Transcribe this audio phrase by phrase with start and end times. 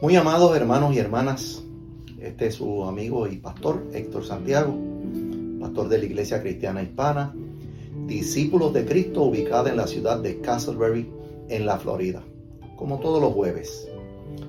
[0.00, 1.64] Muy amados hermanos y hermanas,
[2.20, 4.72] este es su amigo y pastor Héctor Santiago,
[5.58, 7.34] pastor de la Iglesia Cristiana Hispana,
[8.06, 11.10] discípulos de Cristo ubicada en la ciudad de Castleberry,
[11.48, 12.22] en la Florida.
[12.76, 13.88] Como todos los jueves,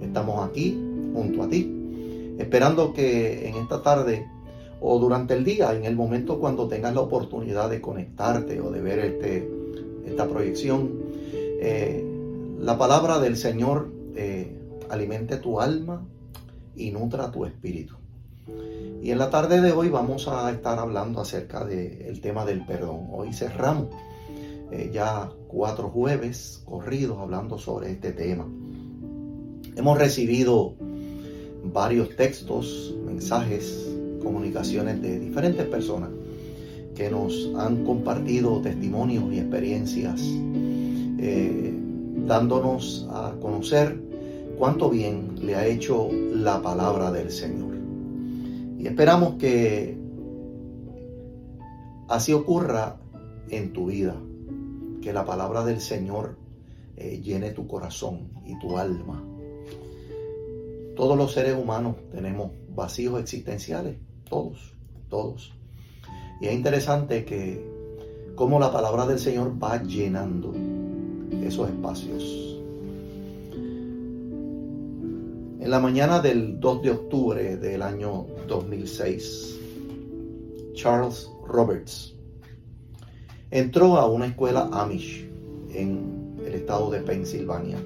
[0.00, 0.80] estamos aquí
[1.12, 4.26] junto a ti, esperando que en esta tarde
[4.80, 8.80] o durante el día, en el momento cuando tengas la oportunidad de conectarte o de
[8.80, 9.46] ver este,
[10.06, 10.90] esta proyección,
[11.34, 12.02] eh,
[12.60, 14.63] la palabra del Señor eh,
[14.94, 16.06] alimente tu alma
[16.74, 17.96] y nutra tu espíritu.
[19.02, 23.08] Y en la tarde de hoy vamos a estar hablando acerca del tema del perdón.
[23.12, 23.88] Hoy cerramos
[24.70, 28.46] eh, ya cuatro jueves corridos hablando sobre este tema.
[29.76, 30.74] Hemos recibido
[31.64, 33.88] varios textos, mensajes,
[34.22, 36.10] comunicaciones de diferentes personas
[36.94, 40.20] que nos han compartido testimonios y experiencias,
[41.18, 41.74] eh,
[42.26, 44.00] dándonos a conocer
[44.58, 47.74] cuánto bien le ha hecho la palabra del Señor.
[48.78, 49.96] Y esperamos que
[52.08, 52.96] así ocurra
[53.48, 54.16] en tu vida,
[55.00, 56.36] que la palabra del Señor
[56.96, 59.22] eh, llene tu corazón y tu alma.
[60.96, 63.96] Todos los seres humanos tenemos vacíos existenciales,
[64.28, 64.74] todos,
[65.08, 65.52] todos.
[66.40, 67.64] Y es interesante que
[68.34, 70.52] cómo la palabra del Señor va llenando
[71.42, 72.53] esos espacios.
[75.64, 79.58] En la mañana del 2 de octubre del año 2006,
[80.74, 82.14] Charles Roberts
[83.50, 85.26] entró a una escuela Amish
[85.70, 87.78] en el estado de Pensilvania.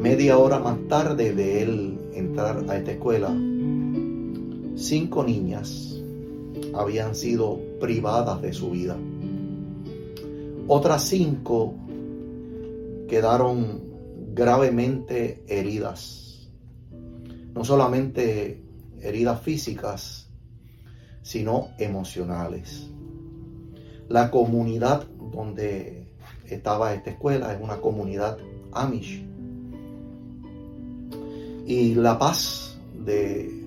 [0.00, 3.28] Media hora más tarde de él entrar a esta escuela,
[4.76, 6.00] cinco niñas
[6.72, 8.96] habían sido privadas de su vida.
[10.68, 11.74] Otras cinco
[13.08, 13.91] quedaron
[14.34, 16.48] gravemente heridas.
[17.54, 18.62] No solamente
[19.00, 20.28] heridas físicas,
[21.22, 22.88] sino emocionales.
[24.08, 26.08] La comunidad donde
[26.46, 28.38] estaba esta escuela es una comunidad
[28.72, 29.24] Amish.
[31.66, 33.62] Y la paz de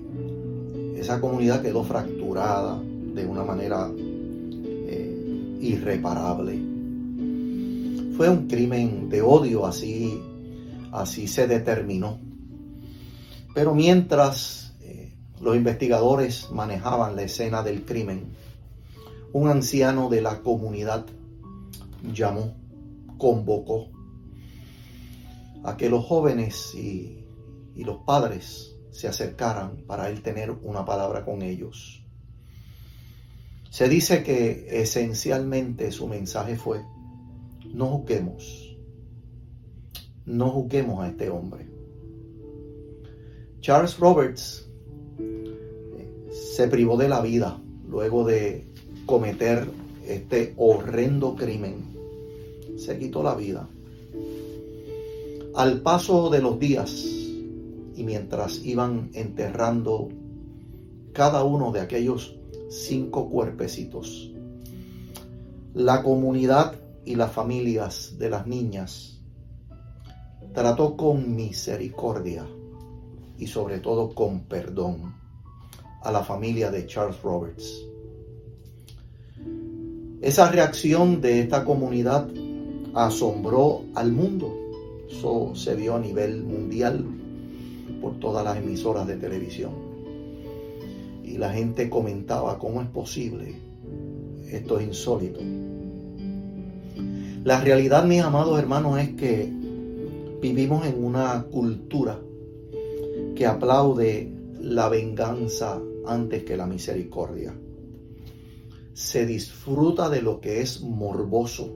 [0.96, 6.58] esa comunidad quedó fracturada de una manera eh, irreparable.
[8.16, 10.20] Fue un crimen de odio así
[10.92, 12.18] Así se determinó.
[13.54, 18.34] Pero mientras eh, los investigadores manejaban la escena del crimen,
[19.32, 21.06] un anciano de la comunidad
[22.12, 22.54] llamó,
[23.18, 23.88] convocó
[25.64, 27.22] a que los jóvenes y,
[27.76, 32.02] los padres se acercaran para él tener una palabra con ellos.
[33.70, 36.82] Se dice que esencialmente su mensaje fue,
[37.74, 38.65] no juzguemos
[40.26, 41.66] no juzguemos a este hombre.
[43.60, 44.68] Charles Roberts
[45.18, 48.66] eh, se privó de la vida luego de
[49.06, 49.68] cometer
[50.06, 51.94] este horrendo crimen.
[52.76, 53.68] Se quitó la vida.
[55.54, 56.90] Al paso de los días
[57.94, 60.08] y mientras iban enterrando
[61.12, 62.36] cada uno de aquellos
[62.68, 64.30] cinco cuerpecitos,
[65.72, 66.74] la comunidad
[67.06, 69.15] y las familias de las niñas
[70.56, 72.46] trató con misericordia
[73.36, 75.14] y sobre todo con perdón
[76.02, 77.84] a la familia de Charles Roberts.
[80.22, 82.30] Esa reacción de esta comunidad
[82.94, 84.50] asombró al mundo.
[85.10, 87.04] Eso se vio a nivel mundial
[88.00, 89.72] por todas las emisoras de televisión.
[91.22, 93.56] Y la gente comentaba cómo es posible.
[94.50, 95.40] Esto es insólito.
[97.44, 99.55] La realidad, mis amados hermanos, es que
[100.40, 102.20] Vivimos en una cultura
[103.34, 104.30] que aplaude
[104.60, 107.58] la venganza antes que la misericordia.
[108.92, 111.74] Se disfruta de lo que es morboso.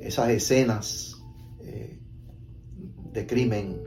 [0.00, 1.22] Esas escenas
[1.60, 2.00] eh,
[3.12, 3.80] de crimen,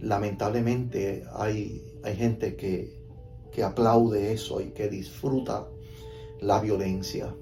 [0.00, 3.06] lamentablemente hay, hay gente que,
[3.52, 5.66] que aplaude eso y que disfruta
[6.40, 7.34] la violencia.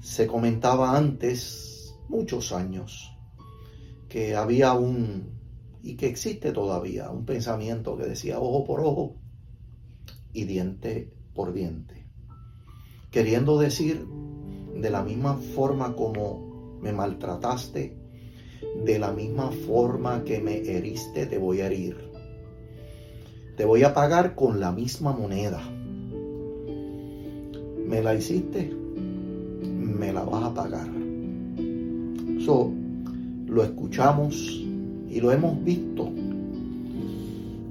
[0.00, 1.75] Se comentaba antes
[2.08, 3.12] muchos años
[4.08, 5.36] que había un,
[5.82, 9.16] y que existe todavía, un pensamiento que decía ojo por ojo
[10.32, 12.06] y diente por diente.
[13.10, 14.06] Queriendo decir,
[14.74, 17.96] de la misma forma como me maltrataste,
[18.84, 21.96] de la misma forma que me heriste, te voy a herir.
[23.56, 25.62] Te voy a pagar con la misma moneda.
[27.86, 31.05] Me la hiciste, me la vas a pagar
[32.46, 34.36] lo escuchamos
[35.08, 36.10] y lo hemos visto.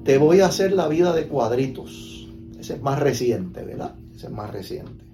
[0.03, 2.29] Te voy a hacer la vida de cuadritos.
[2.59, 3.95] Ese es más reciente, ¿verdad?
[4.13, 5.05] Ese es más reciente.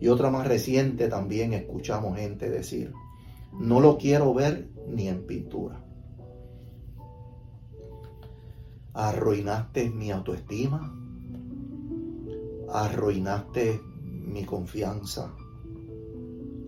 [0.00, 2.92] Y otra más reciente también escuchamos gente decir,
[3.52, 5.84] no lo quiero ver ni en pintura.
[8.94, 10.94] Arruinaste mi autoestima,
[12.72, 15.32] arruinaste mi confianza,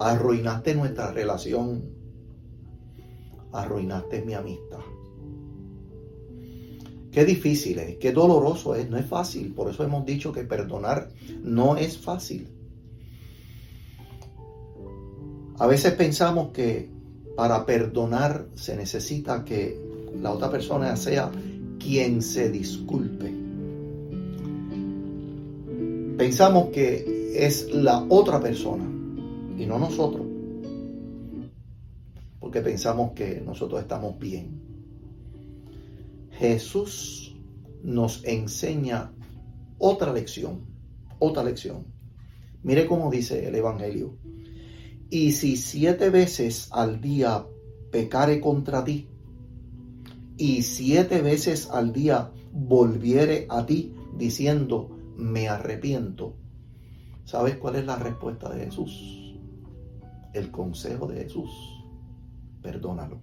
[0.02, 1.82] arruinaste nuestra relación,
[3.52, 4.80] arruinaste mi amistad.
[7.10, 9.52] Qué difícil es, qué doloroso es, no es fácil.
[9.52, 11.10] Por eso hemos dicho que perdonar
[11.42, 12.48] no es fácil.
[15.58, 16.90] A veces pensamos que
[17.36, 19.78] para perdonar se necesita que
[20.20, 21.30] la otra persona sea
[21.78, 23.30] quien se disculpe.
[26.16, 28.91] Pensamos que es la otra persona
[29.62, 30.26] y no nosotros.
[32.40, 34.60] Porque pensamos que nosotros estamos bien.
[36.32, 37.36] Jesús
[37.82, 39.12] nos enseña
[39.78, 40.66] otra lección,
[41.20, 41.86] otra lección.
[42.64, 44.18] Mire cómo dice el Evangelio.
[45.10, 47.46] Y si siete veces al día
[47.92, 49.08] pecare contra ti,
[50.36, 56.34] y siete veces al día volviere a ti diciendo, me arrepiento,
[57.24, 59.21] ¿sabes cuál es la respuesta de Jesús?
[60.32, 61.50] El consejo de Jesús,
[62.62, 63.20] perdónalo.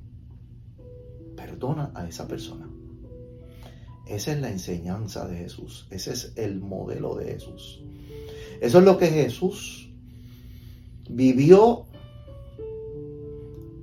[1.35, 2.69] Perdona a esa persona.
[4.07, 5.87] Esa es la enseñanza de Jesús.
[5.89, 7.83] Ese es el modelo de Jesús.
[8.61, 9.91] Eso es lo que Jesús
[11.09, 11.85] vivió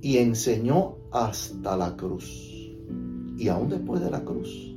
[0.02, 2.74] y enseñó hasta la cruz.
[3.38, 4.74] Y aún después de la cruz,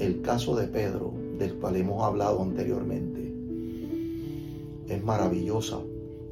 [0.00, 3.32] el caso de Pedro, del cual hemos hablado anteriormente,
[4.88, 5.78] es maravillosa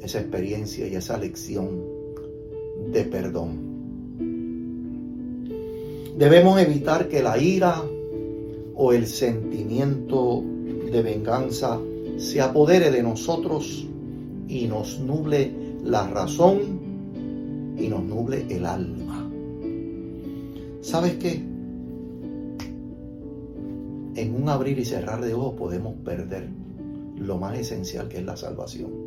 [0.01, 1.81] esa experiencia y esa lección
[2.93, 3.67] de perdón.
[6.17, 7.83] Debemos evitar que la ira
[8.75, 10.43] o el sentimiento
[10.91, 11.79] de venganza
[12.17, 13.87] se apodere de nosotros
[14.49, 15.53] y nos nuble
[15.85, 19.31] la razón y nos nuble el alma.
[20.81, 21.43] ¿Sabes qué?
[24.15, 26.49] En un abrir y cerrar de ojos podemos perder
[27.19, 29.06] lo más esencial que es la salvación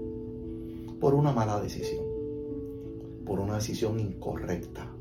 [1.00, 2.06] por una mala decisión,
[3.26, 4.92] por una decisión incorrecta,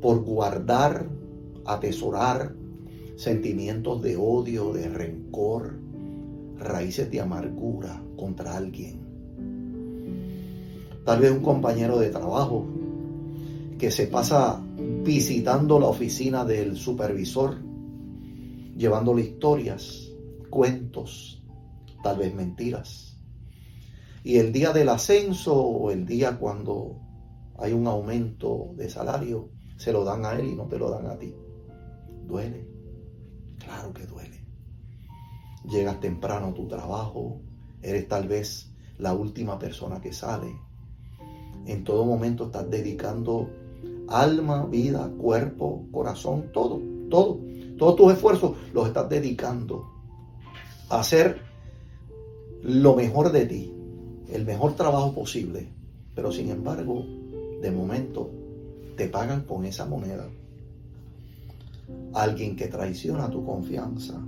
[0.00, 1.08] por guardar,
[1.64, 2.54] atesorar
[3.16, 5.78] sentimientos de odio, de rencor,
[6.58, 9.00] raíces de amargura contra alguien.
[11.04, 12.66] Tal vez un compañero de trabajo
[13.78, 14.62] que se pasa
[15.04, 17.56] visitando la oficina del supervisor,
[18.76, 20.10] llevándole historias,
[20.50, 21.42] cuentos,
[22.02, 23.13] tal vez mentiras.
[24.24, 26.98] Y el día del ascenso o el día cuando
[27.58, 31.06] hay un aumento de salario, se lo dan a él y no te lo dan
[31.06, 31.34] a ti.
[32.26, 32.66] Duele.
[33.58, 34.42] Claro que duele.
[35.68, 37.42] Llegas temprano a tu trabajo,
[37.82, 40.58] eres tal vez la última persona que sale.
[41.66, 43.50] En todo momento estás dedicando
[44.08, 46.80] alma, vida, cuerpo, corazón, todo,
[47.10, 47.40] todo.
[47.76, 49.90] Todos tus esfuerzos los estás dedicando
[50.88, 51.42] a hacer
[52.62, 53.73] lo mejor de ti,
[54.32, 55.68] el mejor trabajo posible.
[56.14, 57.04] Pero sin embargo,
[57.60, 58.30] de momento,
[58.96, 60.28] te pagan con esa moneda
[62.14, 64.20] alguien que traiciona tu confianza,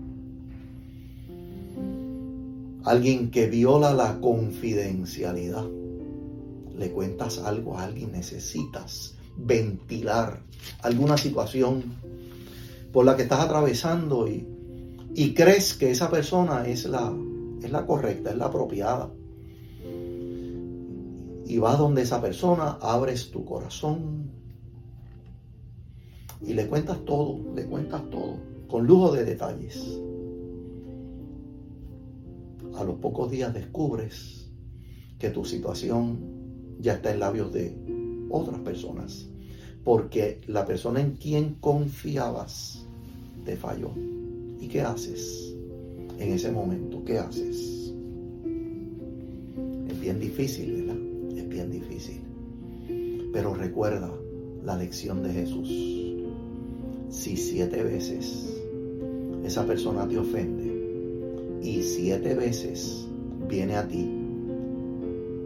[2.84, 5.64] alguien que viola la confidencialidad.
[6.76, 10.42] Le cuentas algo a alguien, necesitas ventilar
[10.82, 11.82] alguna situación
[12.92, 14.46] por la que estás atravesando y,
[15.14, 17.14] y crees que esa persona es la,
[17.62, 19.10] es la correcta, es la apropiada.
[21.46, 24.30] Y vas donde esa persona, abres tu corazón,
[26.42, 28.36] y le cuentas todo, le cuentas todo,
[28.68, 30.00] con lujo de detalles.
[32.76, 34.50] A los pocos días descubres
[35.18, 36.18] que tu situación
[36.78, 37.74] ya está en labios de
[38.30, 39.28] otras personas,
[39.84, 42.86] porque la persona en quien confiabas
[43.44, 43.90] te falló.
[44.60, 45.54] ¿Y qué haces
[46.18, 47.04] en ese momento?
[47.04, 47.94] ¿Qué haces?
[49.88, 50.85] Es bien difícil,
[51.64, 52.20] difícil.
[53.32, 54.12] Pero recuerda
[54.64, 55.68] la lección de Jesús
[57.08, 58.62] si siete veces
[59.44, 63.06] esa persona te ofende y siete veces
[63.48, 64.06] viene a ti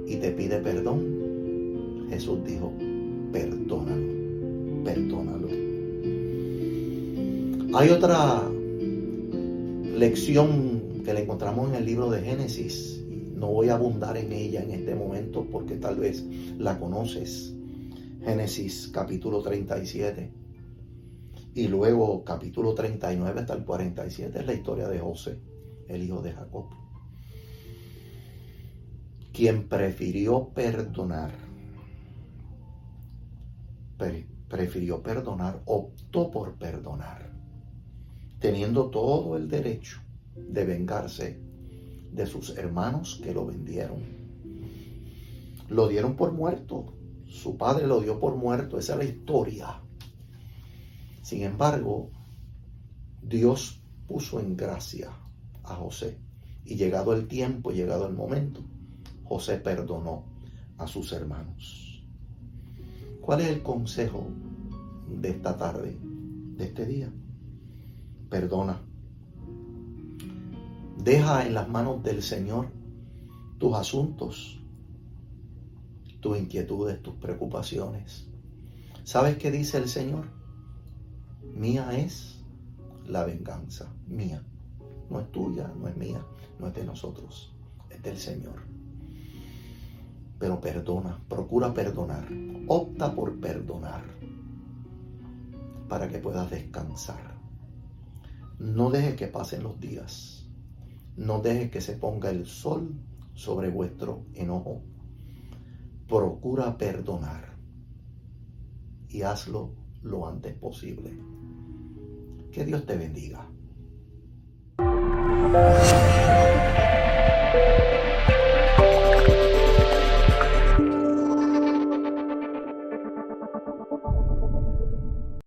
[0.07, 2.73] y te pide perdón, Jesús dijo,
[3.33, 5.49] perdónalo, perdónalo.
[7.73, 8.43] Hay otra
[9.97, 13.00] lección que le encontramos en el libro de Génesis.
[13.41, 16.23] No voy a abundar en ella en este momento porque tal vez
[16.59, 17.55] la conoces.
[18.23, 20.31] Génesis capítulo 37
[21.55, 25.39] y luego capítulo 39 hasta el 47 es la historia de José,
[25.89, 26.67] el hijo de Jacob,
[29.33, 31.33] quien prefirió perdonar,
[34.51, 37.33] prefirió perdonar, optó por perdonar,
[38.39, 40.03] teniendo todo el derecho
[40.37, 41.50] de vengarse
[42.13, 43.99] de sus hermanos que lo vendieron.
[45.69, 46.95] Lo dieron por muerto,
[47.29, 49.81] su padre lo dio por muerto, esa es la historia
[51.31, 52.11] sin embargo,
[53.23, 55.13] Dios puso en gracia
[55.63, 56.19] a José
[56.65, 58.63] y llegado el tiempo, llegado el momento,
[59.23, 60.25] José perdonó
[60.77, 62.05] a sus hermanos.
[63.21, 64.27] ¿Cuál es el consejo
[65.09, 67.13] de esta tarde, de este día?
[68.29, 68.83] Perdona.
[71.03, 72.69] Deja en las manos del Señor
[73.57, 74.61] tus asuntos,
[76.21, 78.29] tus inquietudes, tus preocupaciones.
[79.05, 80.27] ¿Sabes qué dice el Señor?
[81.55, 82.45] Mía es
[83.07, 84.43] la venganza, mía.
[85.09, 86.23] No es tuya, no es mía,
[86.59, 87.51] no es de nosotros,
[87.89, 88.63] es del Señor.
[90.39, 92.29] Pero perdona, procura perdonar,
[92.67, 94.05] opta por perdonar
[95.89, 97.41] para que puedas descansar.
[98.59, 100.40] No deje que pasen los días,
[101.17, 102.95] no deje que se ponga el sol
[103.35, 104.83] sobre vuestro enojo.
[106.09, 107.55] Procura perdonar
[109.09, 111.13] y hazlo lo antes posible.
[112.53, 113.47] Que Dios te bendiga.